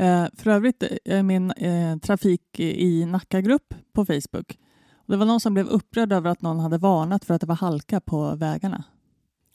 [0.00, 4.58] Eh, för övrigt, eh, min eh, trafik i Nacka-grupp på Facebook.
[5.06, 7.54] Det var någon som blev upprörd över att någon hade varnat för att det var
[7.54, 8.84] halka på vägarna.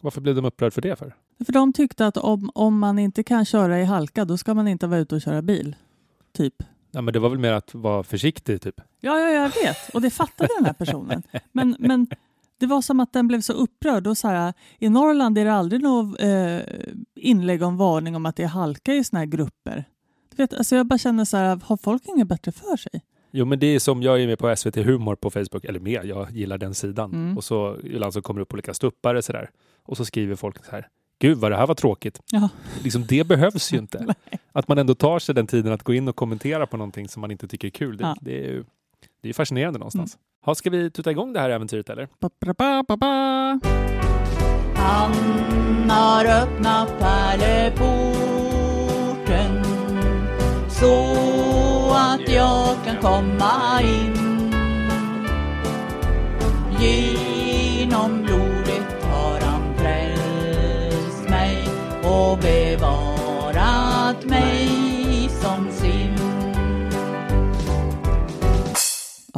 [0.02, 1.16] Varför blev de upprörd för det för?
[1.46, 4.68] För de tyckte att om, om man inte kan köra i halka, då ska man
[4.68, 5.76] inte vara ute och köra bil.
[6.34, 6.54] Typ.
[6.92, 8.82] Ja, men det var väl mer att vara försiktig, typ?
[9.00, 9.90] Ja, ja, jag vet.
[9.94, 11.24] Och det fattade den här personen.
[11.52, 12.08] Men, men
[12.60, 14.08] det var som att den blev så upprörd.
[14.08, 16.60] Och så här, I Norrland är det aldrig något eh,
[17.16, 19.86] inlägg om varning om att det är halka i såna här grupper.
[20.38, 23.02] Vet, alltså jag bara känner så här, har folk inget bättre för sig?
[23.32, 26.06] Jo, men det är som jag är med på SVT Humor på Facebook, eller med,
[26.06, 27.12] jag gillar den sidan.
[27.14, 27.38] Mm.
[27.38, 29.50] Och så ibland så kommer det upp olika stuppare så där.
[29.86, 30.88] Och så skriver folk så här,
[31.20, 32.22] gud vad det här var tråkigt.
[32.32, 32.50] Ja.
[32.84, 34.16] Liksom, det behövs ju inte.
[34.52, 37.22] Att man ändå tar sig den tiden att gå in och kommentera på någonting som
[37.22, 37.98] man inte tycker är kul.
[37.98, 38.16] Det, Ja.
[38.22, 38.64] det är ju
[39.22, 40.18] det är fascinerande någonstans.
[40.46, 42.08] Ha, ska vi tuta igång det här äventyret eller?
[42.20, 43.60] Ba, ba, ba, ba, ba.
[44.76, 45.14] Han
[45.90, 48.15] har öppnat pärleporten
[50.86, 54.52] så att jag kan komma in.
[56.80, 61.58] Genom blodet har han frälst mig
[62.04, 63.05] och bevarat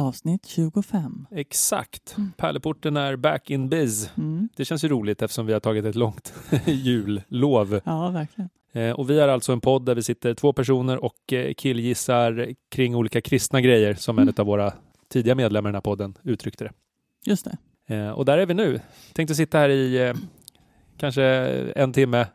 [0.08, 1.26] Avsnitt 25.
[1.30, 2.14] Exakt.
[2.18, 2.32] Mm.
[2.36, 4.10] Pärleporten är back in biz.
[4.16, 4.48] Mm.
[4.56, 6.32] Det känns ju roligt eftersom vi har tagit ett långt
[6.66, 7.80] jullov.
[7.84, 8.50] Ja, verkligen.
[8.72, 12.48] Eh, och vi är alltså en podd där vi sitter två personer och eh, killgissar
[12.70, 14.28] kring olika kristna grejer som Mm.
[14.28, 14.72] en av våra
[15.08, 16.72] tidiga medlemmar i den här podden uttryckte det.
[17.24, 17.48] Just
[17.86, 17.94] det.
[17.96, 18.80] Eh, och där är vi nu.
[19.12, 20.14] Tänkte sitta här i
[20.96, 21.22] kanske
[21.76, 22.26] en timme,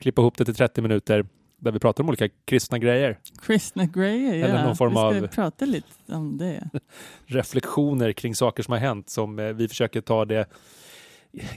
[0.00, 1.26] klippa ihop det till 30 minuter
[1.58, 3.18] där vi pratar om olika kristna grejer.
[3.42, 4.46] Kristna grejer, ja.
[4.46, 6.68] Eller någon form vi ska av- prata lite om det.
[7.26, 10.46] Reflektioner kring saker som har hänt som eh, vi försöker ta det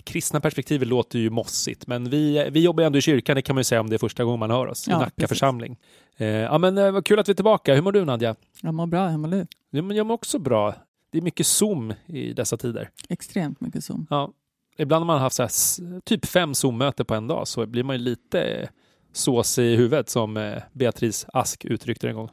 [0.04, 3.60] Kristna perspektivet låter ju mossigt, men vi, vi jobbar ändå i kyrkan, det kan man
[3.60, 5.30] ju säga om det är första gången man hör oss, i Ja, Nacka precis.
[5.30, 5.78] församling.
[6.18, 7.76] Eh, ja men eh, vad kul att vi är tillbaka.
[7.76, 8.36] Hur mår du Nadja?
[8.62, 9.46] Jag mår bra, jag mår du?
[9.70, 10.76] Ja, men jag mår också bra.
[11.12, 12.90] Det är mycket Zoom i dessa tider.
[13.10, 14.08] Extremt mycket Zoom.
[14.10, 14.32] Ja,
[14.78, 17.96] ibland har man haft så här, typ fem Zoom-möten på en dag så blir man
[17.96, 18.70] ju lite
[19.12, 22.30] såsig i huvudet som eh, Beatrice Ask uttryckte det en gång.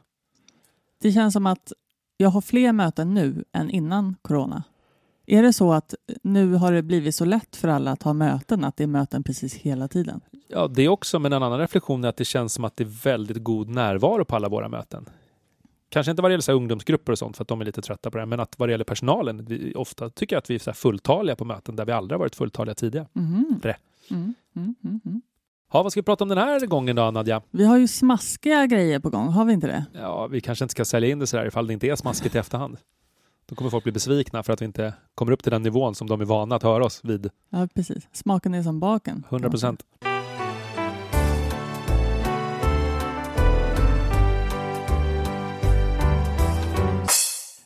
[1.00, 1.72] Det känns som att
[2.16, 4.62] jag har fler möten nu än innan corona.
[5.26, 8.64] Är det så att nu har det blivit så lätt för alla att ha möten,
[8.64, 10.20] att det är möten precis hela tiden?
[10.48, 13.04] Ja, det också, men en annan reflektion är att det känns som att det är
[13.04, 15.08] väldigt god närvaro på alla våra möten.
[15.88, 18.10] Kanske inte vad det gäller så ungdomsgrupper och sånt för att de är lite trötta
[18.10, 20.58] på det, men att vad det gäller personalen, vi ofta tycker jag att vi är
[20.58, 23.06] så fulltaliga på möten där vi aldrig har varit fulltaliga tidigare.
[23.12, 23.60] Mhm.
[24.10, 25.22] Mm, mm, mm, mm.
[25.72, 27.42] Ja, vad ska vi prata om den här gången då, Nadja?
[27.50, 29.84] Vi har ju smaskiga grejer på gång, har vi inte det?
[29.92, 32.34] Ja, vi kanske inte ska sälja in det så där ifall det inte är smaskigt
[32.34, 32.76] i efterhand.
[33.46, 36.06] Då kommer folk bli besvikna för att vi inte kommer upp till den nivån som
[36.06, 37.30] de är vana att höra oss vid.
[37.50, 38.08] Ja, precis.
[38.12, 39.24] Smaken är som baken.
[39.28, 39.82] 100 procent.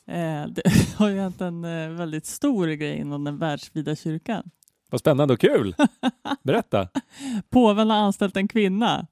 [0.07, 0.63] Eh, det
[0.97, 4.51] har ju hänt en eh, väldigt stor grej inom den världsvida kyrkan.
[4.93, 5.75] Vad spännande och kul!
[6.43, 6.89] Berätta!
[7.51, 9.07] Påven har anställt en kvinna.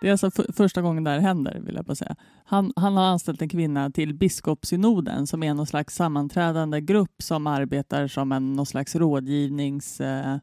[0.00, 2.16] Det är alltså för, första gången det här händer, vill jag bara säga.
[2.44, 7.46] Han, han har anställt en kvinna till biskopssynoden som är någon slags sammanträdande grupp som
[7.46, 10.42] arbetar som en någon slags rådgivningsenhet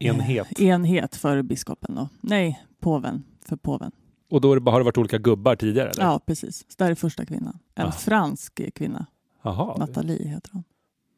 [0.00, 0.60] eh, Enhet.
[0.60, 1.94] enhet för biskopen.
[1.94, 2.08] Då.
[2.20, 3.24] Nej, påven.
[3.48, 3.92] För påven.
[4.30, 5.90] Och då det har det varit olika gubbar tidigare?
[5.90, 6.04] Eller?
[6.04, 6.58] Ja, precis.
[6.58, 7.58] Så det här är första kvinnan.
[7.74, 7.92] En Ah.
[7.92, 9.06] fransk kvinna.
[9.42, 9.76] Jaha.
[9.78, 10.64] Nathalie heter hon.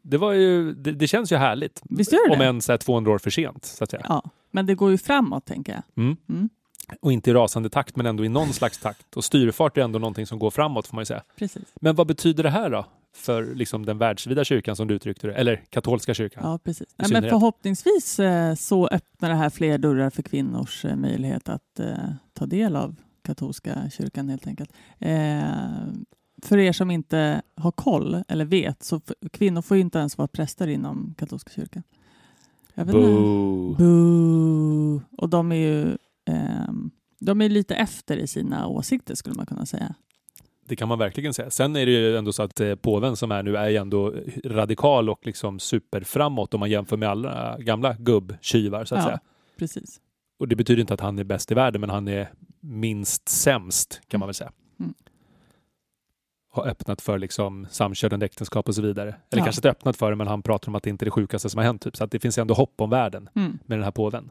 [0.02, 1.82] Det, var ju, det, det känns ju härligt.
[1.84, 4.06] Visst gör det Om än så här 200 år för sent, så att säga.
[4.08, 5.82] Ja, men det går ju framåt, tänker jag.
[6.04, 6.16] Mm.
[6.28, 6.48] Mm,
[7.00, 9.16] Och inte i rasande takt, men ändå i någon slags takt.
[9.16, 11.22] Och styrfart är ändå någonting som går framåt, får man ju säga.
[11.36, 11.62] precis.
[11.80, 12.86] Men vad betyder det här då?
[13.16, 16.42] För liksom den världsvida kyrkan som du uttryckte det, eller katolska kyrkan?
[16.46, 16.88] Ja, precis.
[16.96, 21.80] Nej, men förhoppningsvis eh, så öppnar det här fler dörrar för kvinnors eh, möjlighet att
[21.80, 21.94] eh,
[22.34, 24.72] ta del av katolska kyrkan helt enkelt.
[24.98, 25.42] Eh,
[26.42, 29.00] för er som inte har koll eller vet så
[29.32, 31.82] kvinnor får ju inte ens vara präster inom katolska kyrkan.
[32.74, 33.74] Boo!
[33.74, 35.02] Boo!
[35.18, 36.90] Och de är ju ehm,
[37.20, 39.94] de är lite efter i sina åsikter skulle man kunna säga.
[40.68, 41.50] Det kan man verkligen säga.
[41.50, 44.14] Sen är det ju ändå så att eh, påven som är nu är ju ändå
[44.44, 49.04] radikal och liksom superframåt om man jämför med alla gamla gubbtjuvar så att Ja.
[49.04, 49.20] säga.
[49.58, 50.00] Precis.
[50.38, 54.00] Och det betyder inte att han är bäst i världen, men han är minst sämst
[54.08, 54.52] kan man väl säga.
[54.80, 54.94] Mm.
[56.52, 59.08] Har öppnat för liksom samkönade äktenskap och så vidare.
[59.08, 59.44] Eller Ja.
[59.44, 61.50] kanske inte öppnat för det, men han pratar om att det inte är det sjukaste
[61.50, 61.82] som har hänt.
[61.82, 61.96] Typ.
[61.96, 63.58] Så att det finns ändå hopp om världen Mm.
[63.66, 64.30] med den här påven.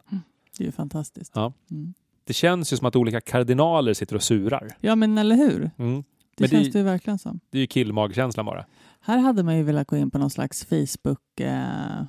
[0.58, 1.32] Det är ju fantastiskt.
[1.34, 1.52] Ja.
[1.70, 1.94] Mm.
[2.24, 4.68] Det känns ju som att olika kardinaler sitter och surar.
[4.80, 5.70] ja, men eller hur?
[5.76, 5.94] Mm.
[5.94, 6.02] Det Men
[6.36, 7.40] det- känns det ju verkligen som.
[7.50, 8.64] Det är ju killmagkänslan bara.
[9.00, 12.02] Här hade man ju velat gå in på någon slags Facebook eh,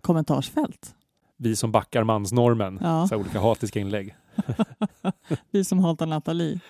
[0.00, 0.94] kommentarsfält.
[1.36, 2.78] Vi som backar mansnormen.
[2.82, 3.06] Ja.
[3.08, 4.14] Så olika hatiska inlägg.
[5.50, 6.60] Vi som hatar Nathalie.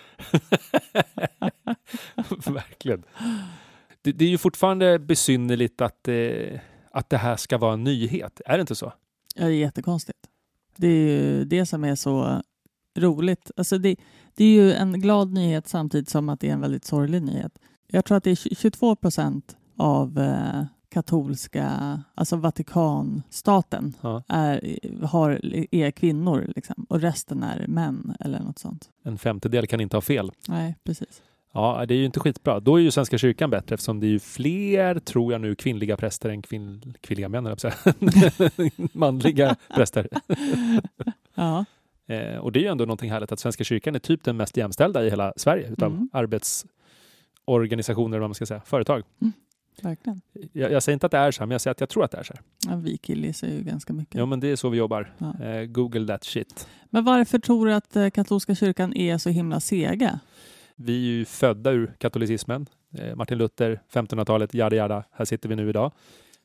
[2.47, 3.05] Verkligen.
[4.03, 8.41] Det, det är ju fortfarande besynnerligt att, eh, att det här ska vara en nyhet.
[8.47, 8.93] Är det inte så?
[9.35, 10.19] Ja, det är jättekonstigt.
[10.77, 12.43] Det är ju det som är så
[12.97, 13.51] roligt.
[13.57, 13.97] Alltså det,
[14.35, 17.59] det är ju en glad nyhet samtidigt som att det är en väldigt sorglig nyhet.
[17.87, 20.65] Jag tror att det är 22 procent av eh,
[20.95, 24.23] katolska, alltså Vatikanstaten, Ja.
[24.29, 25.41] är, har,
[25.75, 28.89] är kvinnor liksom, och resten är män eller något sånt.
[29.05, 30.31] En femtedel kan inte ha fel.
[30.49, 31.23] Nej, precis.
[31.53, 32.61] Ja, det är ju inte skitbra.
[32.61, 35.97] Då är ju Svenska kyrkan bättre eftersom det är ju fler, tror jag nu, kvinnliga
[35.97, 37.73] präster än kvinn, kvinnliga män, jag.
[38.93, 40.09] Manliga präster.
[41.35, 41.65] Ja,
[42.07, 44.57] Eh, och det är ju ändå någonting härligt att Svenska kyrkan är typ den mest
[44.57, 46.09] jämställda i hela Sverige utav Mm.
[46.13, 49.03] arbetsorganisationer, vad man ska säga, företag.
[49.83, 50.21] Verkligen.
[50.53, 52.05] Jag, jag säger inte att det är så här, men jag säger att jag tror
[52.05, 52.43] att det är så här.
[52.73, 54.15] Ja, vi killgissar ju ganska mycket.
[54.15, 55.15] Ja, men det är så vi jobbar.
[55.19, 55.45] Ja.
[55.45, 56.69] Eh, Google that shit.
[56.91, 60.21] Men varför tror du att eh, katolska kyrkan är så himla sega?
[60.77, 62.67] Vi är ju födda ur katolicismen.
[62.99, 65.05] Eh, Martin Luther, 1500-talet, jada jada.
[65.11, 65.93] Här sitter vi nu idag.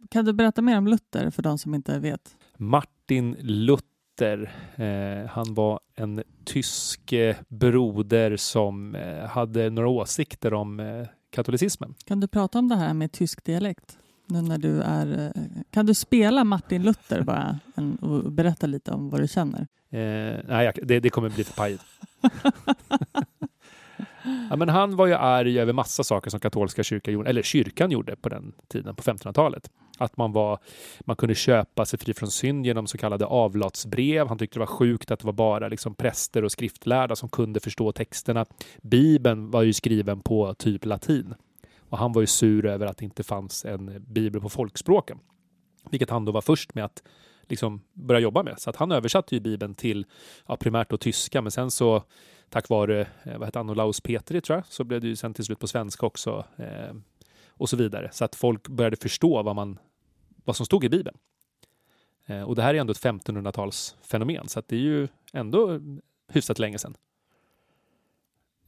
[0.09, 2.37] Kan du berätta mer om Luther för de som inte vet?
[2.57, 8.97] Martin Luther, eh, han var en tysk eh, broder som
[9.29, 11.95] hade några åsikter om katolicismen.
[12.05, 13.97] Kan du prata om det här med tysk dialekt?
[14.25, 15.41] Nu när du är, eh,
[15.71, 19.67] kan du spela Martin Luther bara en, och berätta lite om vad du känner?
[19.89, 21.83] Eh, nej, det, det kommer bli för pajigt.
[24.49, 27.91] ja, men han var ju arg över massa saker som katolska kyrkan gjorde, eller kyrkan
[27.91, 29.69] gjorde på den tiden, på 1500-talet.
[29.99, 30.59] Att man, var,
[30.99, 34.27] man kunde köpa sig fri från synd genom så kallade avlatsbrev.
[34.27, 37.59] Han tyckte det var sjukt att det var bara liksom präster och skriftlärda som kunde
[37.59, 38.45] förstå texterna.
[38.81, 41.35] Bibeln var ju skriven på typ latin.
[41.89, 45.19] Och han var ju sur över att det inte fanns en bibel på folkspråken.
[45.91, 47.03] Vilket han då var först med att
[47.49, 48.59] liksom börja jobba med.
[48.59, 50.05] Så att han översatte ju Bibeln till
[50.47, 52.03] ja, primärt då tyska, men sen så
[52.49, 55.33] tack vare eh, vad heter han, Olaus Petri tror jag, så blev det ju sen
[55.33, 56.95] till slut på svenska också eh,
[57.47, 58.09] och så vidare.
[58.11, 59.79] Så att folk började förstå vad, man,
[60.49, 61.17] vad som stod i Bibeln.
[62.25, 65.79] Eh, och det här är ändå ett 1500-talsfenomen, så det är ju ändå
[66.31, 66.95] hyfsat länge sedan.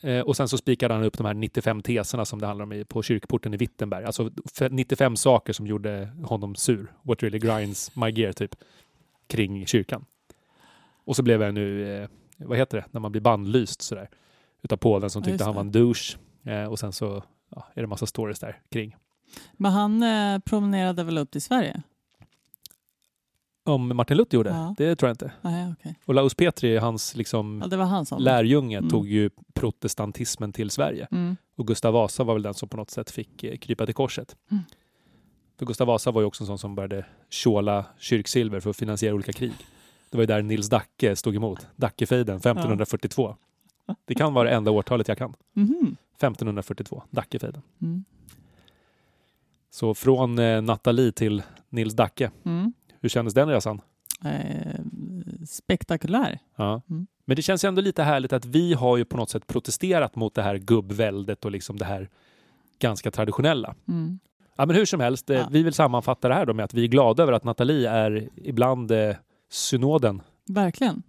[0.01, 2.85] Eh, och sen så spikade han upp de här 95 teserna som det handlar om
[2.87, 4.05] på kyrkporten i Wittenberg.
[4.05, 4.31] Alltså
[4.61, 6.93] f- 95 saker som gjorde honom sur.
[7.01, 8.55] What really grinds my gear, typ.
[9.27, 10.05] Kring kyrkan.
[11.05, 14.09] Och så blev jag nu, eh, vad heter det, när man blir bannlyst sådär.
[14.61, 16.17] Utav påven som tyckte han var en douche.
[16.43, 18.95] Eh, och sen så ja, är det massa stories där kring.
[19.53, 21.81] Men han eh, promenerade väl upp till Sverige?
[23.63, 24.49] Om Martin Luther gjorde?
[24.49, 24.75] Ja.
[24.77, 25.31] Det tror jag inte.
[25.41, 25.95] Nej, okej.
[26.05, 28.21] Och Laus Petri, hans liksom Ja, det var han som...
[28.21, 28.89] lärjunge, Mm.
[28.89, 31.07] tog ju protestantismen till Sverige.
[31.11, 31.37] Mm.
[31.55, 34.35] Och Gustav Vasa var väl den som på något sätt fick eh, krypa till korset.
[34.51, 34.63] Mm.
[35.59, 39.13] För Gustav Vasa var ju också en sån som började tjåla kyrksilver för att finansiera
[39.15, 39.53] olika krig.
[40.09, 41.67] Det var ju där Nils Dacke stod emot.
[41.75, 43.35] Dackefejden 1542.
[44.05, 45.33] Det kan vara det enda årtalet jag kan.
[45.53, 45.95] Mhm.
[46.17, 47.61] 1542, Dackefejden.
[47.81, 48.03] Mm.
[49.71, 52.31] Så från eh, Nathalie till Nils Dacke.
[52.45, 52.73] Mm.
[53.01, 53.81] Hur kändes den resan?
[54.25, 54.79] Eh,
[55.49, 56.39] spektakulär.
[56.55, 56.81] Ja.
[56.89, 57.07] Mm.
[57.25, 60.15] Men det känns ju ändå lite härligt att vi har ju på något sätt protesterat
[60.15, 62.09] mot det här gubbväldet och liksom det här
[62.79, 63.75] ganska traditionella.
[63.87, 64.19] Mm.
[64.55, 65.47] Ja, men hur som helst, eh, Ja.
[65.51, 68.29] vi vill sammanfatta det här då med att vi är glada över att Nathalie är
[68.35, 69.15] ibland eh,
[69.49, 70.21] synoden.
[70.47, 71.03] Verkligen.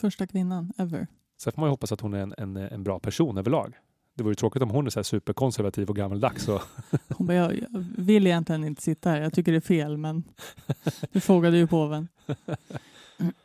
[0.00, 1.06] Första kvinnan ever.
[1.38, 3.74] Sen får man ju hoppas att hon är en, en, en bra person överlag.
[4.16, 6.48] Det vore ju tråkigt om hon är så här superkonservativ och gammaldags.
[6.48, 6.62] Och,
[7.08, 9.20] Hon bara, jag, jag vill egentligen inte sitta här.
[9.20, 10.24] Jag tycker det är fel, men
[11.12, 12.08] du frågade ju påven.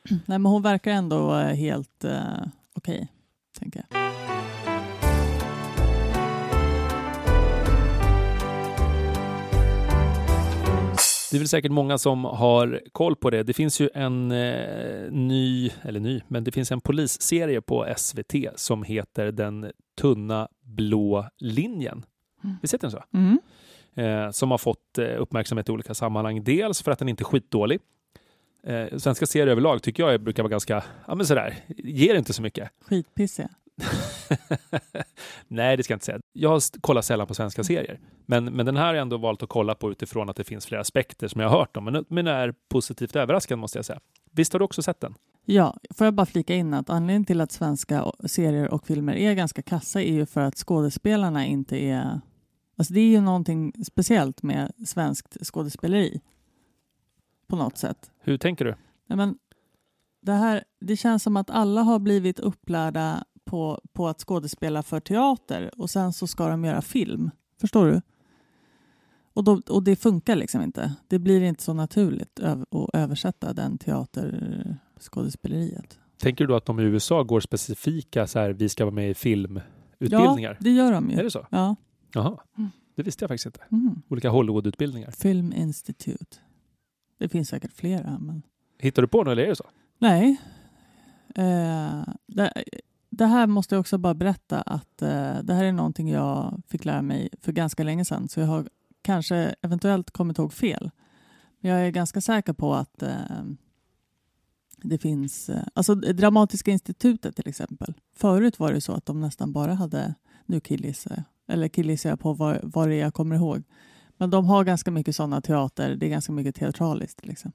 [0.09, 2.45] Nej, men hon verkar ändå helt eh,
[2.75, 3.07] okej,
[3.59, 4.34] tänker jag.
[11.35, 13.43] Det är väl säkert många som har koll på det.
[13.43, 18.33] Det finns ju en eh, ny, eller ny, men det finns en polisserie på SVT
[18.55, 22.05] som heter Den tunna blå linjen.
[22.43, 22.55] Mm.
[22.61, 23.03] Visst heter den så?
[23.17, 23.39] Mm.
[23.95, 26.43] eh, som har fått eh, uppmärksamhet i olika sammanhang.
[26.43, 27.79] Dels för att den inte är skitdålig.
[28.63, 32.41] Eh, svenska serier överlag tycker jag brukar vara ganska, ja men sådär, ger inte så
[32.41, 32.69] mycket.
[32.81, 33.49] Skitpissiga.
[35.47, 36.19] Nej, det ska jag inte säga.
[36.33, 37.99] Jag kollat sällan på svenska serier.
[38.25, 40.65] Men, men den här har jag ändå valt att kolla på utifrån att det finns
[40.65, 41.83] flera aspekter som jag har hört om.
[41.83, 43.99] Men, men är positivt överraskad måste jag säga.
[44.31, 45.15] Visst har du också sett den?
[45.45, 49.33] Ja, får jag bara flika in att anledningen till att svenska serier och filmer är
[49.33, 52.21] ganska kassa är ju för att skådespelarna inte är...
[52.77, 56.21] Alltså det är ju någonting speciellt med svenskt skådespeleri.
[57.47, 58.11] På något sätt.
[58.19, 58.75] Hur tänker du?
[59.07, 59.37] Nej, men
[60.21, 64.99] det, här, det känns som att alla har blivit upplärda på, på att skådespela för
[64.99, 67.31] teater och sen så ska de göra film.
[67.61, 68.01] Förstår du?
[69.33, 70.93] Och, då, och det funkar liksom inte.
[71.07, 72.59] Det blir inte så naturligt att
[72.93, 75.99] översätta den teaterskådespeleriet.
[76.17, 79.13] Tänker du att de i USA går specifika så här, vi ska vara med i
[79.13, 80.51] filmutbildningar?
[80.51, 81.19] Ja, det gör de ju.
[81.19, 81.47] Är det så?
[81.49, 81.75] Ja.
[82.13, 82.69] Jaha, Mm.
[82.95, 83.59] det visste jag faktiskt inte.
[83.71, 84.01] Mm.
[84.09, 85.11] Olika Hollywoodutbildningar.
[85.11, 86.37] Film Institute.
[87.17, 88.41] Det finns säkert flera, men
[88.79, 89.65] Hittar du på något eller är det så?
[89.99, 90.41] nej.
[91.35, 92.63] Eh, det,
[93.17, 96.85] det här måste jag också bara berätta att eh, det här är någonting jag fick
[96.85, 98.69] lära mig för ganska länge sedan, så jag har
[99.01, 100.91] kanske eventuellt kommit ihåg fel.
[101.59, 103.43] Men jag är ganska säker på att eh,
[104.77, 107.93] det finns, eh, alltså Dramatiska institutet till exempel.
[108.15, 112.19] Förut var det så att de nästan bara hade, nu killgissar jag, eller killgissar jag
[112.19, 113.63] på vad, vad det är jag kommer ihåg.
[114.17, 117.51] Men de har ganska mycket sådana teater, det är ganska mycket teatraliskt liksom,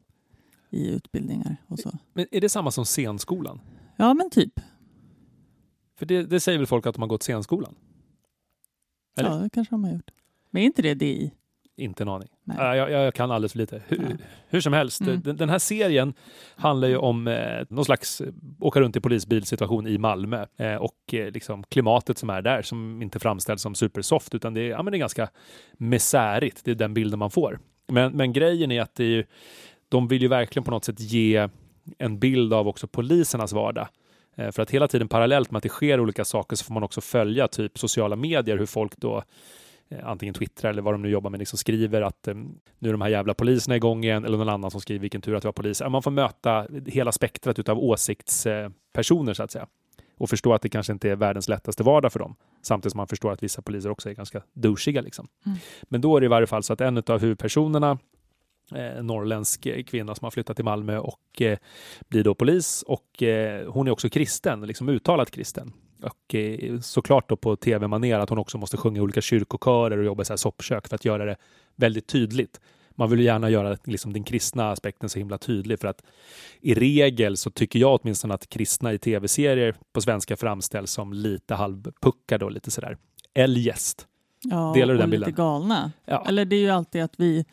[0.70, 1.98] i utbildningar och så.
[2.12, 3.60] Men är det samma som scenskolan?
[3.96, 4.60] Ja, men typ.
[6.00, 7.74] För det, det säger väl folk att de har gått scenskolan?
[9.18, 9.30] Eller?
[9.30, 10.10] Ja, det kanske de har gjort.
[10.50, 11.32] Men är inte det DI?
[11.76, 12.28] Inte en aning.
[12.44, 12.56] Nej.
[12.60, 13.82] Ja, Jag, jag kan alldeles för lite.
[13.88, 14.16] Hur, Ja.
[14.48, 15.20] hur som helst, Mm.
[15.20, 16.14] den, den här serien
[16.56, 21.14] handlar ju om eh, någon slags eh, åka runt i polisbilsituation i Malmö eh, och
[21.14, 24.82] eh, liksom klimatet som är där som inte framställs som supersoft utan det är, ja,
[24.82, 25.28] men det är ganska
[25.78, 26.64] misärigt.
[26.64, 27.58] Det är den bilden man får.
[27.88, 29.24] Men, men grejen är att det är ju,
[29.88, 31.48] de vill ju verkligen på något sätt ge
[31.98, 33.88] en bild av också polisernas vardag.
[34.40, 36.82] Eh, För att hela tiden parallellt med att det sker olika saker så får man
[36.82, 39.22] också följa typ sociala medier, hur folk då
[39.88, 42.34] eh, antingen twittrar eller vad de nu jobbar med, liksom skriver att eh,
[42.78, 45.34] nu är de här jävla poliserna igång igen, eller någon annan som skriver vilken tur
[45.34, 45.88] att vi har poliser.
[45.88, 49.66] Man får möta hela spektrat utav åsiktspersoner så att säga.
[50.18, 52.36] Och förstå att det kanske inte är världens lättaste vardag för dem.
[52.62, 55.00] Samtidigt som man förstår att vissa poliser också är ganska douchiga.
[55.00, 55.28] Liksom.
[55.46, 55.58] Mm.
[55.82, 57.98] Men då är det i varje fall så att en av huvudpersonerna
[58.74, 61.58] eh, norrländsk kvinna som har flyttat till Malmö och eh,
[62.08, 65.72] blir då polis och eh, hon är också kristen, liksom uttalat kristen.
[66.02, 70.04] Och eh, såklart då på tv-manér att hon också måste sjunga i olika kyrkokörer och
[70.04, 71.36] jobba i så här soppkök för att göra det
[71.76, 72.60] väldigt tydligt.
[72.90, 76.02] Man vill ju gärna göra liksom, den kristna aspekten så himla tydlig för att
[76.60, 81.54] i regel så tycker jag åtminstone att kristna i tv-serier på svenska framställs som lite
[81.54, 82.96] halvpuckade och lite sådär
[83.34, 84.06] eljest.
[84.42, 85.34] Ja, Delar du och den lite bilden?
[85.34, 85.92] galna.
[86.04, 86.24] Ja.
[86.28, 87.44] Eller det är ju alltid att vi,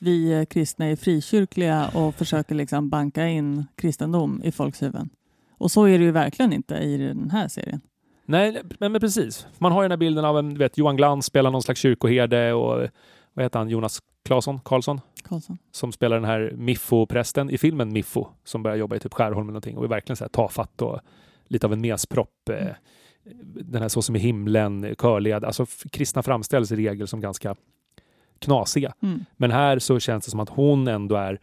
[0.00, 5.10] vi eh, kristna är frikyrkliga och försöker liksom banka in kristendom i folks huvuden.
[5.58, 7.80] Och så är det ju verkligen inte i den här serien.
[8.24, 9.46] Nej, men, men precis.
[9.58, 12.52] Man har ju den här bilden av en, vet, Johan Glans spelar någon slags kyrkoherde
[12.52, 12.88] och
[13.32, 15.58] vad heter han, Jonas Claesson, Karlsson, Karlsson.
[15.70, 19.52] som spelar den här Miffo-prästen i filmen Miffo, som börjar jobba i typ Skärholmen eller
[19.52, 21.00] någonting och är verkligen så här tafatt och
[21.44, 22.48] lite av en mespropp.
[22.48, 22.66] Eh,
[23.54, 27.56] den här Så som i himlen, körled, alltså kristna framställs i regel som ganska
[28.40, 28.94] knasiga.
[29.02, 29.24] Mm.
[29.36, 31.40] Men här så känns det som att hon ändå är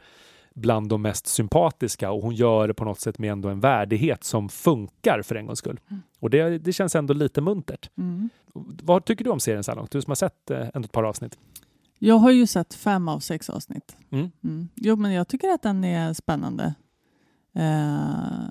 [0.53, 4.23] bland de mest sympatiska och hon gör det på något sätt med ändå en värdighet
[4.23, 5.79] som funkar för en gångs skull.
[5.89, 6.01] Mm.
[6.19, 7.89] Och det, det känns ändå lite muntert.
[7.97, 8.29] Mm.
[8.83, 9.91] Vad tycker du om serien så här långt?
[9.91, 11.37] Du som har sett eh, ändå ett par avsnitt.
[11.99, 13.97] Jag har ju sett fem av sex avsnitt.
[14.09, 14.31] Mm.
[14.43, 14.69] Mm.
[14.75, 16.75] Jo, men jag tycker att den är spännande.
[17.53, 18.49] Eh,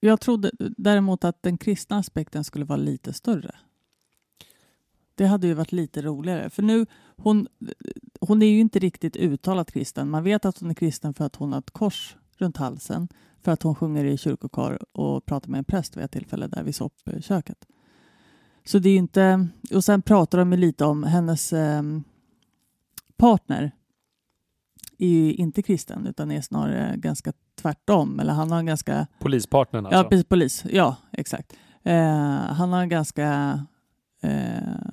[0.00, 3.54] jag trodde däremot att den kristna aspekten skulle vara lite större.
[5.20, 6.50] Det hade ju varit lite roligare.
[6.50, 6.86] För nu,
[7.16, 7.48] hon,
[8.20, 10.10] hon är ju inte riktigt uttalat kristen.
[10.10, 13.08] Man vet att hon är kristen för att hon har ett kors runt halsen.
[13.42, 16.62] För att hon sjunger i kyrkokör och pratar med en präst vid ett tillfälle där
[16.62, 17.66] vid soppköket.
[18.64, 19.48] Så det är ju inte...
[19.74, 21.82] Och sen pratar de lite om hennes eh,
[23.16, 23.72] partner
[24.98, 28.20] är ju inte kristen utan är snarare ganska tvärtom.
[28.20, 29.06] Eller han har en ganska...
[29.18, 29.98] Polispartnern alltså.
[29.98, 30.64] Ja, precis, polis.
[30.70, 31.52] Ja, exakt.
[31.82, 31.96] Eh,
[32.32, 33.58] han har en ganska...
[34.22, 34.89] Eh,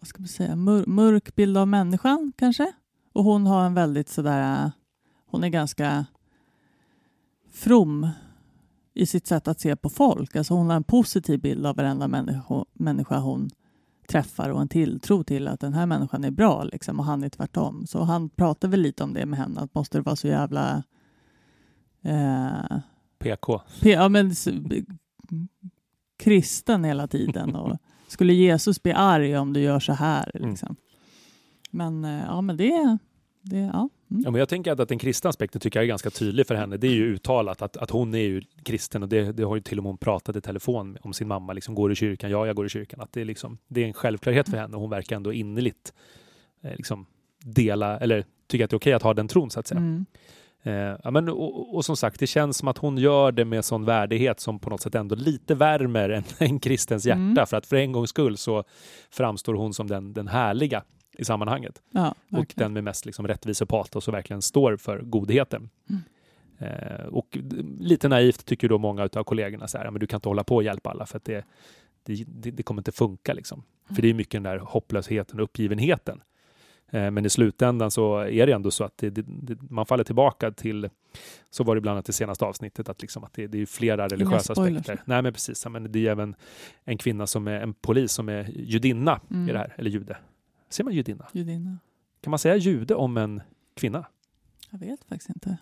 [0.00, 0.56] vad ska man säga?
[0.56, 2.72] Mör, mörk bild av människan, kanske?
[3.12, 4.72] Och hon har en väldigt sådär...
[5.26, 6.06] Hon är ganska
[7.52, 8.08] from
[8.94, 10.36] i sitt sätt att se på folk.
[10.36, 13.50] Alltså hon har en positiv bild av varenda människa, människa hon
[14.08, 17.28] träffar och en tilltro till att den här människan är bra liksom, och han är
[17.28, 17.86] tvärtom.
[17.86, 20.82] Så han pratar väl lite om det med henne, att måste det vara så jävla
[22.02, 22.78] eh,
[23.18, 23.62] PK.
[23.80, 24.32] P- ja, men,
[26.18, 27.54] kristen hela tiden.
[27.56, 27.78] Och
[28.10, 30.30] skulle Jesus bli arg om du gör så här?
[30.34, 30.50] Mm.
[30.50, 30.76] Liksom.
[31.70, 32.98] Men eh, ja, men det...
[33.42, 33.88] det ja.
[34.10, 34.22] Mm.
[34.24, 36.54] Ja, men jag tänker att, att den kristna aspekten tycker jag är ganska tydlig för
[36.54, 36.76] henne.
[36.76, 39.62] Det är ju uttalat att, att hon är ju kristen och det, det har ju
[39.62, 41.52] till och med hon pratat i telefon om sin mamma.
[41.52, 42.30] Liksom, går i kyrkan?
[42.30, 43.00] Ja, jag går i kyrkan.
[43.00, 45.92] Att det, är liksom, det är en självklarhet för henne och hon verkar ändå innerligt
[46.62, 47.06] eh, liksom,
[47.44, 49.78] dela eller tycka att det är okej att ha den tron så att säga.
[49.80, 50.06] Mm.
[50.62, 53.64] Eh, ja, men, och, och som sagt, det känns som att hon gör det med
[53.64, 57.20] sån värdighet som på något sätt ändå lite värmer än en kristens hjärta.
[57.20, 57.46] Mm.
[57.46, 58.64] För att för en gångs skull så
[59.10, 60.84] framstår hon som den, den härliga
[61.18, 61.82] i sammanhanget.
[61.90, 65.70] Ja, Och den med mest liksom rättvisepatos och verkligen står för godheten.
[65.90, 66.02] Mm.
[66.58, 67.38] Eh, och
[67.80, 70.44] lite naivt tycker då många av kollegorna så här, "Ja, men du kan inte hålla
[70.44, 71.44] på och hjälpa alla för att det,
[72.02, 73.32] det, det, det kommer inte funka.
[73.32, 73.62] Liksom.
[73.94, 76.20] För det är mycket den där hopplösheten och uppgivenheten.
[76.90, 80.04] Eh, men i slutändan så är det ändå så att det, det, det, man faller
[80.04, 80.88] tillbaka till,
[81.50, 84.52] så var det bland annat i senaste avsnittet, att, liksom att det, är flera religiösa
[84.52, 85.02] aspekter.
[85.04, 86.34] Nej men precis, men det är även
[86.84, 89.48] en kvinna som är en polis som är judinna Mm.
[89.48, 90.16] i det här, eller jude.
[90.68, 91.26] Ser man judinna?
[91.32, 91.78] Judinna.
[92.20, 93.42] Kan man säga jude om en
[93.74, 94.06] kvinna?
[94.70, 95.56] Jag vet faktiskt inte.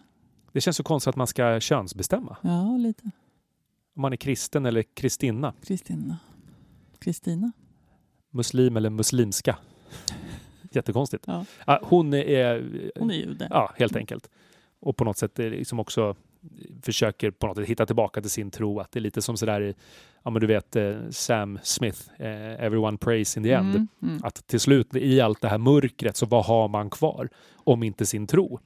[0.52, 2.36] Det känns så konstigt att man ska könsbestämma.
[2.42, 3.02] Ja, lite.
[3.94, 6.18] Om man är kristen eller kristinna, Kristina.
[6.98, 7.52] Kristina.
[8.30, 9.58] muslim eller muslimska.
[10.70, 11.24] Jättekonstigt.
[11.26, 11.44] Ja.
[11.64, 12.90] Ah, hon är...
[12.98, 13.48] Hon är jude.
[13.50, 14.30] Ja, helt enkelt.
[14.80, 16.16] Och på något sätt är liksom också
[16.82, 18.80] försöker på något sätt hitta tillbaka till sin tro.
[18.80, 19.74] Att det är lite som sådär
[20.22, 23.74] ja men du vet eh, Sam Smith, eh, Everyone prays in the end.
[23.74, 24.20] Mm, mm.
[24.22, 28.06] Att till slut i allt det här mörkret så vad har man kvar om inte
[28.06, 28.60] sin tro?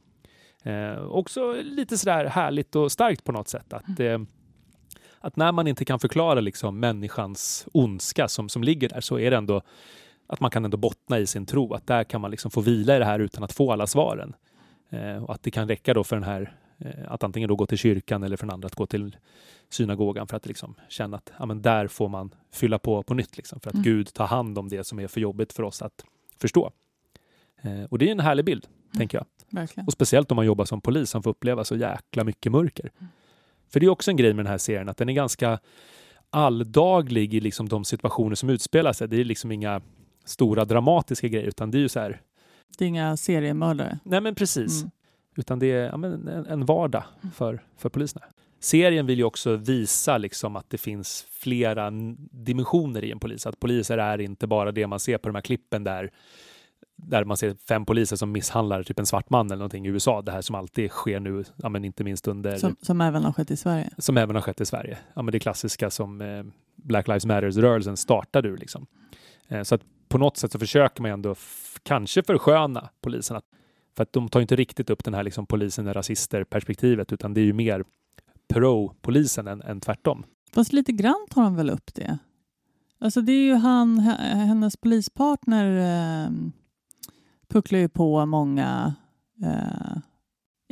[0.63, 3.73] Eh, också lite sådär härligt och starkt på något sätt.
[3.73, 4.19] Att, eh,
[5.21, 9.31] att när man inte kan förklara liksom människans ondska som, som ligger där så är
[9.31, 9.63] det ändå
[10.27, 11.75] att man kan ändå bottna i sin tro.
[11.75, 14.35] Att där kan man liksom få vila i det här utan att få alla svaren.
[14.91, 17.67] Eh, och att det kan räcka då för den här eh, att antingen då gå
[17.67, 19.17] till kyrkan eller för den andra att gå till
[19.69, 23.37] synagogan för att liksom känna att ja, men där får man fylla på på nytt.
[23.37, 23.85] Liksom, för att Mm.
[23.85, 26.05] Gud tar hand om det som är för jobbigt för oss att
[26.39, 26.73] förstå.
[27.63, 29.27] Eh, och det är en härlig bild, tänker jag.
[29.51, 29.87] Verkligen.
[29.87, 32.91] Och speciellt om man jobbar som polis som får uppleva så jäkla mycket mörker.
[32.99, 33.11] Mm.
[33.69, 35.59] För det är också en grej med den här serien att den är ganska
[36.31, 39.09] alldaglig i liksom de situationer som utspelar sig.
[39.09, 39.81] Det är liksom inga
[40.25, 42.21] stora dramatiska grejer utan det är ju så här,
[42.79, 43.99] Det är inga seriemördare.
[44.05, 44.81] nej men precis.
[44.83, 44.91] Mm.
[45.37, 48.25] Utan det är ja, men en, en vardag för, för poliserna.
[48.61, 51.91] Serien vill ju också visa liksom att det finns flera
[52.31, 53.47] dimensioner i en polis.
[53.47, 56.11] Att poliser är inte bara det man ser på de här klippen där,
[56.97, 60.23] där man ser fem poliser som misshandlar typ en svart man eller någonting i USA.
[60.23, 63.33] Det här som alltid sker nu, ja, men inte minst under, Som, som även har
[63.33, 63.91] skett i Sverige.
[63.99, 64.99] som även har skett i Sverige.
[65.15, 66.45] Ja, men det klassiska som eh,
[66.77, 68.57] Black Lives Matters-rörelsen startade ur.
[68.57, 68.87] Liksom.
[69.49, 73.43] Eh, så att på något sätt så försöker man ändå f- kanske försköna poliserna.
[73.97, 77.35] För att de tar ju inte riktigt upp den här liksom, polisen är rasister-perspektivet utan
[77.35, 77.85] det är ju mer
[78.49, 80.25] pro-polisen än, än tvärtom.
[80.53, 82.19] Fast lite grann tar de väl upp det.
[82.99, 85.67] Alltså det är ju han, hennes polispartner
[86.25, 86.31] eh,
[87.49, 88.95] pucklar ju på många
[89.45, 89.97] eh,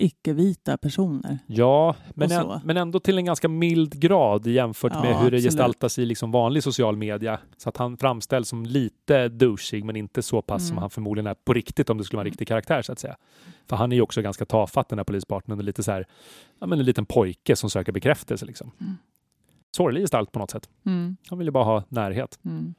[0.04, 1.38] icke-vita personer.
[1.46, 5.36] Ja, men, än, men ändå till en ganska mild grad jämfört Ja, med hur det
[5.36, 5.42] absolut.
[5.44, 7.38] gestaltas i liksom vanlig social media.
[7.56, 10.80] Så att han framställs som lite douchig men inte så pass som Mm.
[10.82, 13.16] han förmodligen är på riktigt om det skulle vara en riktig karaktär så att säga.
[13.68, 16.06] För han är ju också ganska tafatt den här polispartnern och lite så här,
[16.60, 18.70] ja men en liten pojke som söker bekräftelse liksom.
[18.80, 18.96] Mm.
[19.76, 20.68] Sorglig gestalt på något sätt.
[20.86, 22.38] Mm, Han vill ju bara ha närhet.
[22.44, 22.74] mm.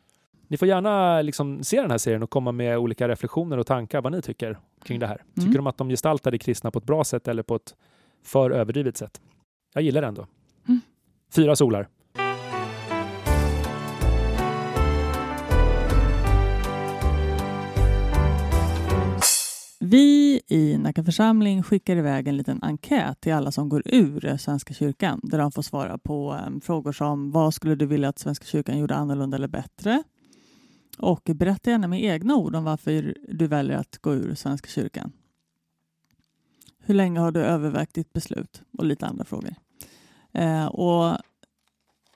[0.51, 4.01] Ni får gärna liksom se den här serien och komma med olika reflektioner och tankar
[4.01, 5.17] vad ni tycker kring det här.
[5.35, 5.53] Tycker Mm.
[5.53, 7.75] de att de gestaltar det kristna på ett bra sätt eller på ett
[8.23, 9.21] för överdrivet sätt?
[9.73, 10.27] Jag gillar det ändå.
[10.67, 10.81] Mm.
[11.35, 11.87] Fyra solar.
[19.79, 24.73] Vi i Nacka församling skickar iväg en liten enkät till alla som går ur Svenska
[24.73, 28.45] kyrkan där de får svara på eh, frågor som vad skulle du vilja att Svenska
[28.45, 30.03] kyrkan gjorde annorlunda eller bättre?
[31.01, 35.11] Och berätta gärna med egna ord om varför du väljer att gå ur Svenska kyrkan.
[36.79, 38.61] Hur länge har du övervägt ditt beslut?
[38.77, 39.55] Och lite andra frågor.
[40.31, 41.17] Eh, och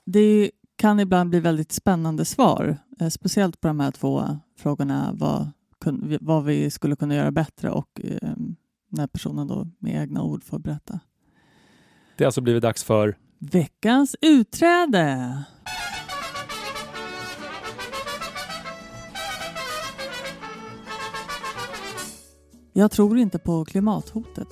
[0.05, 5.11] det kan ibland bli väldigt spännande svar, eh, speciellt på de här två frågorna.
[5.13, 8.33] Vad, kun, vad vi skulle kunna göra bättre och eh,
[8.89, 10.99] när personen då med egna ord får berätta.
[12.17, 15.43] Det har alltså blivit dags för Veckans utträde!
[22.77, 24.47] Jag tror inte på klimathotet.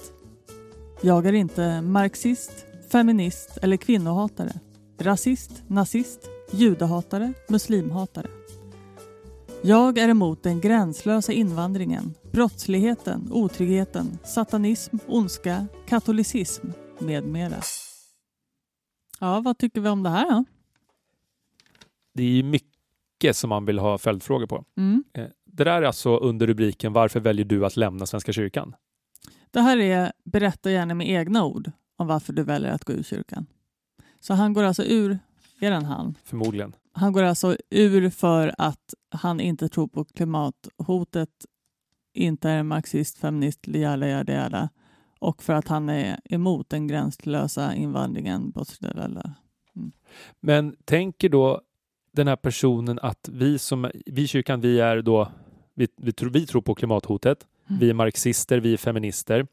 [1.01, 4.51] Jag är inte marxist, feminist eller kvinnohatare.
[4.99, 8.27] Rasist, nazist, judehatare, muslimhatare.
[9.61, 16.67] Jag är emot den gränslösa invandringen, brottsligheten, otryggheten, satanism, ondska, katolicism
[16.99, 17.61] med mera.
[19.19, 20.45] Ja, vad tycker vi om det här då?
[22.13, 24.65] Det är mycket som man vill ha följdfrågor på.
[24.77, 25.03] Mm.
[25.55, 28.75] Det där är alltså under rubriken Varför väljer du att lämna Svenska kyrkan?
[29.51, 33.03] Det här är berätta gärna med egna ord om varför du väljer att gå ur
[33.03, 33.45] kyrkan.
[34.19, 35.19] Så han går alltså ur,
[35.59, 36.17] är den han?
[36.23, 36.75] Förmodligen.
[36.91, 41.29] Han går alltså ur för att han inte tror på klimathotet,
[42.13, 44.69] inte är marxist, feminist, jada, jada, jada.
[45.19, 48.51] Och för att han är emot den gränslösa invandringen.
[48.51, 49.23] brottsligheten.
[50.39, 51.61] Men tänker då
[52.11, 55.31] den här personen att vi som vi i kyrkan, vi är då
[55.73, 57.47] vi, vi, tror, vi tror på klimathotet.
[57.69, 57.79] Mm.
[57.79, 59.47] Vi är marxister, vi är feminister.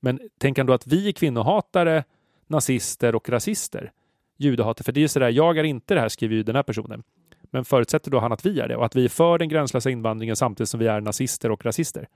[0.00, 2.04] Men tänker han då att vi är kvinnohatare,
[2.46, 3.92] nazister och rasister?
[4.36, 4.84] Judehatare.
[4.84, 7.02] För det är ju sådär, jag är inte det här, skriver ju den här personen.
[7.42, 9.90] Men förutsätter då han att vi är det och att vi är för den gränslösa
[9.90, 12.08] invandringen samtidigt som vi är nazister och rasister?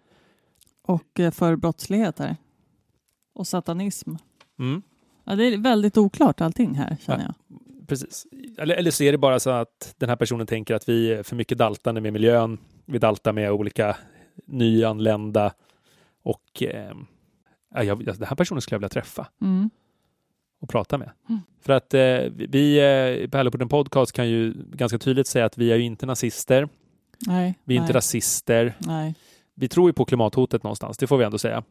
[0.86, 2.36] och eh, för brottslighet här.
[3.34, 4.14] Och satanism.
[4.58, 4.82] Mm,
[5.24, 7.58] Ja, det är väldigt oklart allting här känner jag.
[7.86, 8.26] Precis.
[8.58, 11.22] Eller, eller så är det bara så att den här personen tänker att vi är
[11.22, 12.58] för mycket daltande med miljön.
[12.84, 13.96] Vi daltar med olika
[14.46, 15.52] nyanlända
[16.22, 16.94] och eh,
[17.74, 19.28] ja, jag, den här personen skulle jag vilja träffa.
[19.40, 19.70] Mm.
[20.60, 21.10] och prata med.
[21.28, 21.40] Mm.
[21.60, 22.18] För att eh,
[22.48, 26.06] vi eh, på Helloporten Podcast kan ju ganska tydligt säga att vi är ju inte
[26.06, 26.68] nazister,
[27.26, 28.74] Nej, vi är nej, inte rasister.
[28.78, 29.14] nej.
[29.54, 31.64] Vi tror ju på klimathotet någonstans, det får vi ändå säga.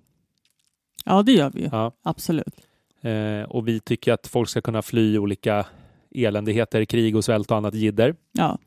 [1.06, 1.70] Ja, det gör vi ju.
[1.72, 1.92] Ja.
[2.04, 2.56] Absolut.
[3.02, 5.66] Eh, och vi tycker att folk ska kunna fly olika
[6.24, 8.16] eländigheter, krig och svält och annat jidder.
[8.32, 8.58] Ja,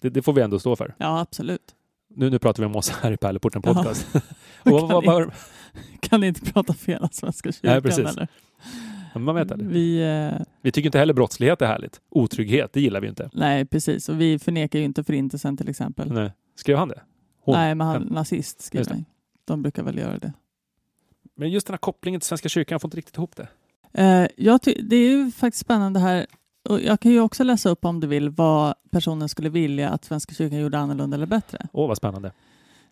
[0.00, 0.94] Det, det får vi ändå stå för.
[0.98, 1.74] ja absolut.
[2.14, 3.62] Nu, nu pratar vi om oss här i Pärleporten.
[3.62, 4.06] Podcast.
[4.62, 5.30] och vad, vad, vad,
[6.00, 7.70] Kan ni inte prata fel om Svenska kyrkan?
[7.72, 8.06] Nej, precis.
[8.06, 8.28] Eller?
[9.14, 9.70] man vet aldrig.
[9.70, 12.00] Vi, eh, Vi tycker inte heller brottslighet är härligt.
[12.10, 13.30] Otrygghet, det gillar vi inte.
[13.34, 14.08] nej, precis.
[14.08, 16.12] Och vi förnekar ju inte förintelsen till exempel.
[16.12, 16.32] Nej.
[16.54, 17.00] Skrev han det?
[17.44, 17.54] Hon.
[17.54, 18.14] Nej, men han Ja.
[18.14, 18.88] nazist det.
[18.90, 19.04] han.
[19.44, 20.32] De brukar väl göra det.
[21.36, 23.48] Men just den här kopplingen till Svenska kyrkan, jag får inte riktigt ihop det.
[24.02, 26.26] Eh, jag det är ju faktiskt spännande här.
[26.68, 30.04] Och jag kan ju också läsa upp om du vill vad personen skulle vilja att
[30.04, 31.66] Svenska kyrkan gjorde annorlunda eller bättre.
[31.72, 32.32] Åh, vad spännande.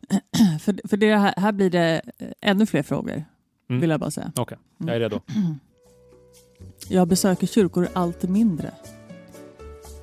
[0.61, 3.25] För, för det här, här blir det eh, ännu fler frågor,
[3.71, 3.81] Mm.
[3.81, 4.33] vill jag bara säga.
[4.37, 5.21] Okej, jag är redo.
[6.89, 8.71] Jag besöker kyrkor allt mindre.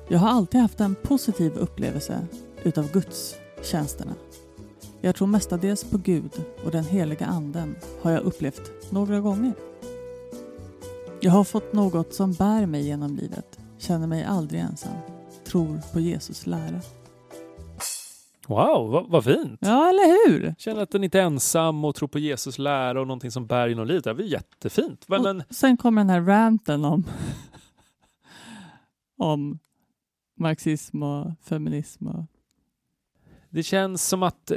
[0.08, 2.26] Jag har alltid haft en positiv upplevelse
[2.62, 4.12] utav Guds tjänsterna.
[5.00, 6.30] Jag tror mestadels på Gud
[6.64, 9.52] och den heliga anden har jag upplevt några gånger.
[11.20, 14.96] Jag har fått något som bär mig genom livet, känner mig aldrig ensam,
[15.44, 16.80] tror på Jesus lära.
[18.46, 19.58] Wow, vad, vad fint!
[19.60, 20.54] Ja, eller hur?
[20.58, 23.68] Känner att den inte är ensam och tror på Jesus lära och någonting som bär
[23.68, 24.04] genom livet.
[24.04, 25.08] Det var jättefint.
[25.08, 27.04] Men, men, sen kommer den här ranten om,
[29.18, 29.58] om
[30.36, 32.06] marxism och feminism.
[32.06, 32.24] Och,
[33.50, 34.52] det känns som att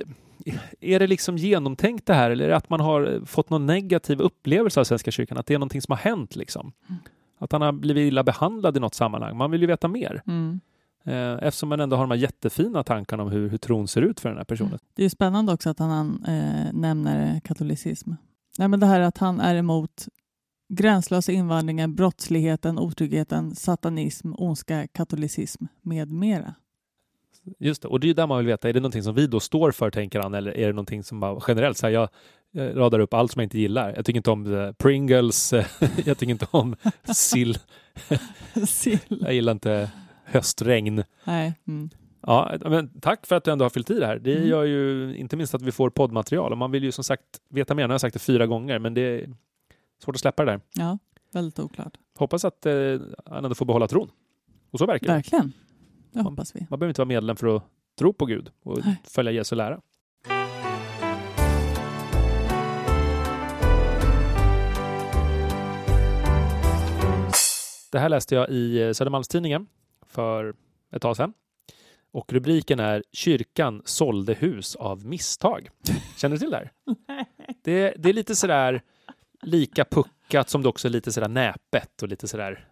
[0.80, 3.66] är det liksom genomtänkt det här eller är det att man har eh, fått någon
[3.66, 5.38] negativ upplevelse av Svenska kyrkan?
[5.38, 6.74] Att det är någonting som har hänt liksom?
[6.90, 7.02] Mm.
[7.40, 9.38] Att han har blivit illa behandlad i något sammanhang.
[9.38, 10.22] Man vill ju veta mer.
[10.28, 10.60] mm.
[11.06, 14.20] Eh, eftersom man ändå har de här jättefina tankarna om hur, hur tron ser ut
[14.20, 14.80] för den här personen.
[14.96, 18.12] Det är spännande också att han eh, nämner katolicism.
[18.60, 20.08] Nej, men det här att han är emot
[20.74, 26.56] gränslös invandringen, brottsligheten, otryggheten, satanism, ondska, katolicism med mera.
[27.60, 29.28] Just det, och det är ju där man vill veta, är det någonting som vi
[29.28, 32.10] då står för, tänker han, eller är det någonting som bara generellt, så här, jag,
[32.52, 33.94] jag radar upp allt som jag inte gillar.
[33.96, 35.66] Jag tycker inte om eh, Pringles, eh,
[36.06, 37.58] jag tycker inte om sill,
[38.68, 39.00] Sill.
[39.08, 39.92] jag gillar inte
[40.24, 41.04] höstregn.
[41.24, 41.54] Nej.
[41.68, 41.90] Mm.
[42.28, 44.20] Ja, men tack för att du ändå har fyllt i det här.
[44.20, 44.50] Det Mm.
[44.50, 47.76] gör ju inte minst att vi får poddmaterial och man vill ju som sagt veta
[47.76, 47.84] mer.
[47.84, 49.30] Nu har jag sagt det fyra gånger, men det är
[50.04, 50.62] svårt att släppa det där.
[50.74, 50.98] Ja,
[51.34, 51.94] väldigt oklart.
[52.18, 52.74] Hoppas att eh,
[53.26, 54.10] han ändå får behålla tron.
[54.72, 55.14] Och så verkar det.
[55.14, 55.54] Verkligen.
[56.12, 56.68] Det hoppas vi.
[56.70, 57.64] Man behöver inte vara medlem för att
[58.00, 59.02] tro på Gud och Nej.
[59.04, 59.82] följa Jesu lära.
[67.92, 69.68] Det här läste jag i eh, Södermalmstidningen
[70.06, 70.56] för
[70.92, 71.34] ett tag sedan.
[72.12, 75.70] Och rubriken är Kyrkan sålde hus av misstag.
[76.18, 76.72] Känner du till det här?
[77.64, 78.82] Det, det är lite sådär
[79.42, 82.68] lika puckat som det också är lite sådär näpet och lite sådär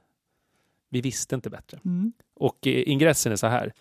[0.90, 1.80] vi visste inte bättre.
[1.86, 2.14] Mm.
[2.36, 3.74] Och eh, ingressen är så här.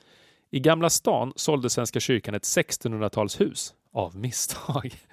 [0.50, 4.94] I Gamla stan sålde Svenska kyrkan ett 1600-talshus av misstag.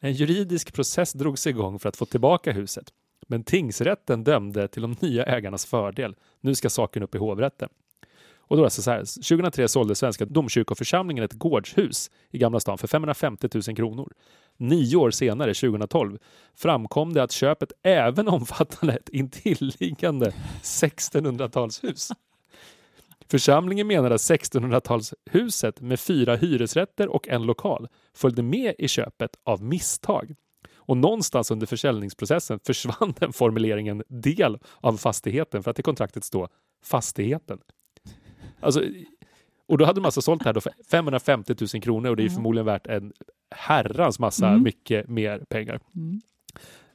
[0.00, 2.92] En juridisk process drogs igång för att få tillbaka huset.
[3.26, 6.16] Men tingsrätten dömde till de nya ägarnas fördel.
[6.40, 7.68] Nu ska saken upp i hovrätten.
[8.48, 8.98] Och då är det så här.
[8.98, 14.12] 2003 sålde Svenska domkyrkoförsamlingen ett gårdshus i Gamla stan för 550 000 kronor.
[14.58, 16.18] Nio år senare, 2012,
[16.56, 22.10] framkom det att köpet även omfattade ett intilliggande 1600-talshus.
[23.30, 29.62] Församlingen menade att 1600-talshuset med fyra hyresrätter och en lokal följde med i köpet av
[29.62, 30.34] misstag.
[30.74, 36.48] Och någonstans under försäljningsprocessen försvann den formuleringen del av fastigheten för att i kontraktet stå
[36.84, 37.58] fastigheten.
[38.60, 38.82] Alltså,
[39.68, 42.22] och då hade de alltså sålt det här då för 550 000 kronor och det
[42.22, 42.34] är Mhm.
[42.34, 43.12] förmodligen värt en
[43.50, 44.62] herrans massa Mm.
[44.62, 45.80] mycket mer pengar.
[45.96, 46.20] Mm.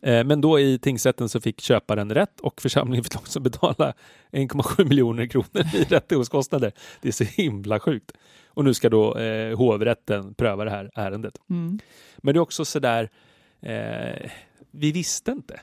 [0.01, 3.93] Eh, Men då i tingsrätten så fick köparen rätt och församlingen fick också betala
[4.31, 6.71] 1,7 miljoner kronor i rättegångskostnader.
[7.01, 8.11] Det är så himla sjukt.
[8.47, 11.37] Och nu ska då eh, hovrätten pröva det här ärendet.
[11.49, 11.79] Mm.
[12.17, 13.09] Men det är också sådär,
[13.61, 14.31] eh,
[14.71, 15.59] vi visste inte.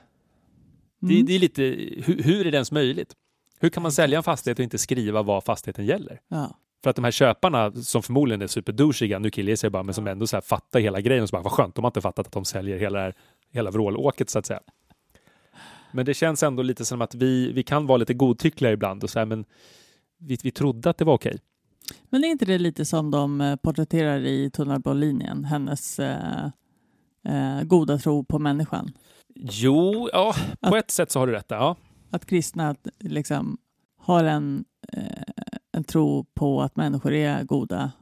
[1.01, 1.27] Det, Mm.
[1.27, 1.62] det är lite,
[2.05, 3.12] hur, hur är det ens möjligt?
[3.61, 6.20] Hur kan man sälja en fastighet och inte skriva vad fastigheten gäller?
[6.29, 6.57] Ja.
[6.83, 10.07] För att de här köparna som förmodligen är superdouchiga, nu killgissar jag bara, men som
[10.07, 12.27] ändå så här fattar hela grejen och så bara, vad skönt, de har inte fattat
[12.27, 13.14] att de säljer hela, här-
[13.53, 14.61] hela vrålåket så att säga.
[15.93, 19.11] Men det känns ändå lite som att vi, vi kan vara lite godtyckliga ibland och
[19.11, 19.45] så här, men
[20.19, 21.38] vi, vi trodde att det var okej.
[22.11, 25.45] Men är inte det lite som de eh, porträtterar i Tunnelbanelinjen?
[25.45, 26.45] Hennes eh,
[27.25, 28.93] eh, goda tro på människan.
[29.35, 31.57] Jo, ja, på Att- ett sätt så har du rätt där.
[31.57, 31.77] Ja.
[32.11, 33.59] Att kristna liksom
[33.99, 35.03] har en, eh,
[35.81, 37.93] en tro på att människor är goda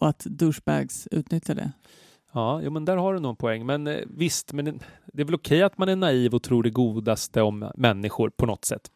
[0.00, 1.72] och att douchebags utnyttjar det.
[2.32, 3.66] Ja, jo, men där har du nog en poäng.
[3.66, 6.70] Men eh, visst, men det, är väl okej att man är naiv och tror det
[6.70, 8.90] godaste om människor på något sätt.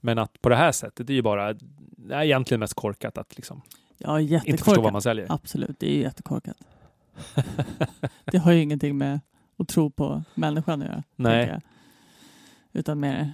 [0.00, 1.52] Men att på det här sättet, det är ju bara
[1.96, 3.62] det är egentligen mest korkat att liksom
[3.98, 5.26] Ja, inte förstå vad man säljer.
[5.28, 6.56] Absolut, det är ju jättekorkat.
[8.24, 9.20] det har ju ingenting med
[9.56, 11.02] att tro på människan att göra.
[11.16, 11.60] Nej.
[12.72, 13.32] Utan mer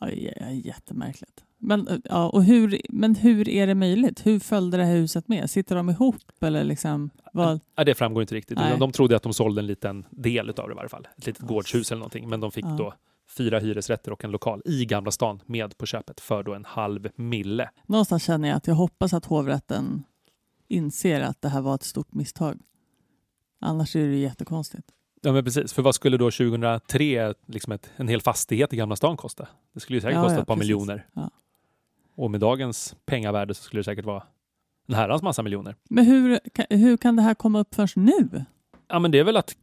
[0.00, 0.10] ja,
[0.50, 1.44] jättemärkligt.
[1.66, 4.26] Men, ja, och hur, men hur är det möjligt?
[4.26, 5.50] Hur följde det här huset med?
[5.50, 7.10] Sitter de ihop eller liksom?
[7.32, 7.60] Vad?
[7.76, 8.58] Ja, det framgår inte riktigt.
[8.58, 8.78] Nej.
[8.78, 11.08] De trodde att de sålde en liten del utav det i varje fall.
[11.18, 12.28] Ett litet gårdshus eller någonting.
[12.28, 12.76] Men de fick Ja.
[12.78, 12.94] då
[13.36, 17.08] fyra hyresrätter och en lokal i Gamla stan med på köpet för då en halv
[17.16, 17.70] mille.
[17.86, 20.04] Någonstans känner jag att jag hoppas att hovrätten
[20.68, 22.58] inser att det här var ett stort misstag.
[23.60, 24.88] Annars är det jättekonstigt.
[25.22, 28.96] Ja men precis, för vad skulle då 2003 liksom ett, en hel fastighet i Gamla
[28.96, 29.48] stan kosta?
[29.74, 30.68] Det skulle ju säkert Ja, kosta ja, ett par precis.
[30.68, 31.06] miljoner.
[31.12, 31.30] Ja.
[32.14, 34.22] Och med dagens pengavärde så skulle det säkert vara
[34.88, 35.76] en herrans massa miljoner.
[35.90, 38.44] Men hur, hur kan det här komma upp först nu?
[38.88, 39.56] Ja men det är väl att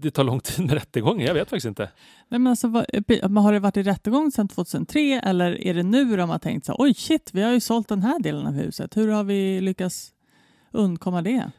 [0.00, 1.90] det tar lång tid med rättegången, jag vet faktiskt inte.
[2.28, 2.84] Nej, men alltså,
[3.28, 6.66] men har det varit i rättegång sedan 2003 eller är det nu de har tänkt
[6.66, 8.96] så oj shit, vi har ju sålt den här delen av huset.
[8.96, 10.12] Hur har vi lyckats
[10.72, 11.50] undkomma det?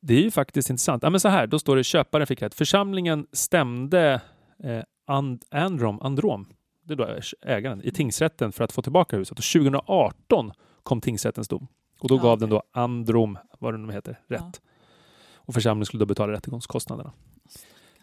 [0.00, 1.02] Det är ju faktiskt intressant.
[1.02, 2.54] Ja, men så här, då står det köparen fick rätt.
[2.54, 4.20] Församlingen stämde
[4.64, 6.46] eh, And, Androm, Androm,
[6.88, 9.38] det är då ägaren, i tingsrätten för att få tillbaka huset.
[9.38, 11.66] Och 2018 kom tingsrättens dom.
[12.00, 12.40] Och då Ja, gav okej.
[12.40, 14.60] den då Androm, vad det nu heter, rätt.
[15.36, 17.12] Och församlingen skulle då betala rättegångskostnaderna.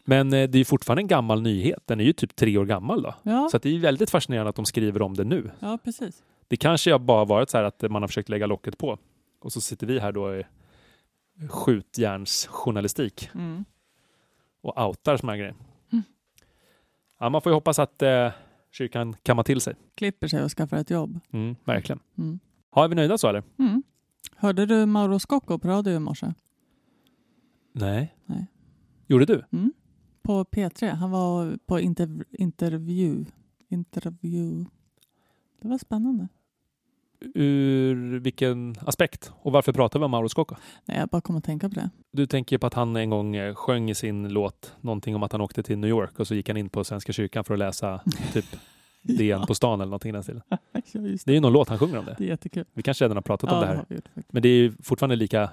[0.07, 1.79] Men eh, det är fortfarande en gammal nyhet.
[1.85, 3.13] Den är ju typ tre år gammal då.
[3.23, 5.51] Ja, Så det är väldigt fascinerande att de skriver om det nu.
[5.59, 6.23] ja precis.
[6.47, 8.97] Det kanske har bara varit så här att man har försökt lägga locket på.
[9.41, 10.43] Och så sitter vi här då i
[11.49, 13.65] skjutjärnsjournalistik Mm.
[14.61, 15.55] och outar såna här grejer.
[15.91, 16.03] Mm.
[17.19, 18.31] Ja, man får ju hoppas att eh,
[18.75, 19.75] kyrkan kammar till sig.
[19.95, 21.19] Klipper sig och skaffar ett jobb.
[21.31, 21.99] Mm, verkligen.
[22.17, 22.39] Mm.
[22.75, 23.43] Ja, är vi nöjda så eller?
[23.59, 23.83] Mm.
[24.35, 26.33] Hörde du Mauro Scocco på radio i morse?
[27.71, 28.15] Nej.
[28.25, 28.47] Nej.
[29.07, 29.43] Gjorde du?
[29.51, 29.73] Mm.
[30.21, 30.89] På P3.
[30.89, 33.25] Han var på interv- intervju.
[33.69, 34.65] intervju.
[35.61, 36.27] Det var spännande.
[37.35, 39.31] Ur vilken aspekt?
[39.41, 40.55] Och varför pratar vi om Mauro Scocco?
[40.85, 41.89] Nej, jag bara kom att tänka på det.
[42.11, 45.31] Du tänker på att han en gång eh, sjöng i sin låt någonting om att
[45.31, 47.59] han åkte till New York och så gick han in på Svenska kyrkan för att
[47.59, 48.01] läsa
[48.33, 48.45] typ
[49.01, 50.41] DN på stan eller någonting i den stilen.
[50.49, 50.57] ja,
[51.25, 52.15] Det är ju någon låt han sjunger om det.
[52.17, 52.65] Det är jättekul.
[52.73, 53.95] Vi kanske redan har pratat om Ja, det det här.
[53.95, 54.33] gjort faktiskt.
[54.33, 55.49] Men det är ju fortfarande lika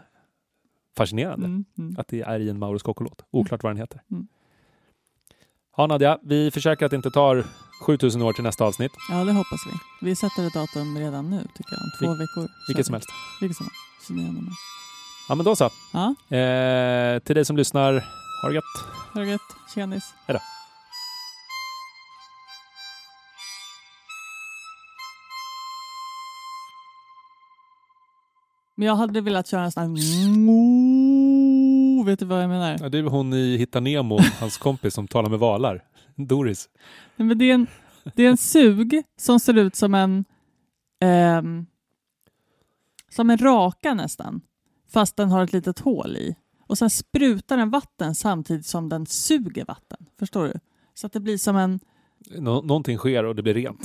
[0.97, 1.95] fascinerande Mm, mm.
[1.99, 3.25] att det är i en Mauro Scocco-låt.
[3.31, 4.03] Oklart vad den heter.
[4.11, 4.27] Mm.
[5.77, 7.45] Ja Nadja, vi försöker att det inte tar
[7.87, 8.93] 7000 år till nästa avsnitt.
[9.11, 10.07] Ja, det hoppas vi.
[10.07, 11.83] Vi sätter ett datum redan nu, tycker jag.
[11.83, 12.49] Om två Vil- veckor.
[12.69, 13.09] Vilket som helst.
[13.41, 14.07] Vilket som helst.
[14.07, 14.53] 29 maj.
[15.29, 15.71] Ja men då så.
[15.93, 17.93] Ja, Eh, till dig som lyssnar,
[18.43, 18.65] ha det gött.
[19.15, 19.41] ha det gött.
[19.75, 20.05] Tjenis.
[20.27, 20.41] Hej då.
[28.75, 29.89] Men jag hade velat köra en sån här...
[32.05, 32.77] Vet du vad jag menar?
[32.81, 35.85] Ja, det är hon i Hitta Nemo, hans kompis som talar med valar.
[36.17, 36.69] Doris.
[37.17, 37.67] Nej, men det, är en,
[38.15, 40.25] det är en sug som ser ut som en...
[41.01, 41.67] ehm,
[43.11, 44.41] som en raka nästan.
[44.93, 46.37] Fast den har ett litet hål i.
[46.67, 50.07] Och sen sprutar den vatten samtidigt som den suger vatten.
[50.19, 50.55] Förstår du?
[50.95, 51.81] Så att det blir som en...
[52.39, 53.81] Nå- någonting sker och det blir rent.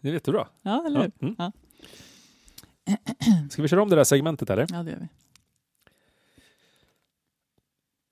[0.00, 0.48] Det vet du bra.
[0.62, 1.12] Ja, eller hur?
[1.18, 1.34] Ja, mm.
[1.38, 1.52] Ja.
[3.50, 4.66] Ska vi köra om det där segmentet eller?
[4.70, 5.08] Ja, det gör vi.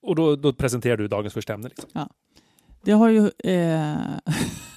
[0.03, 1.69] Och då, då presenterar du dagens första ämne.
[1.69, 1.91] Liksom.
[1.93, 2.09] Ja.
[2.83, 3.31] Det har ju...
[3.39, 3.97] Eh,